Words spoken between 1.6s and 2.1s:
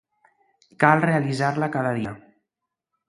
cada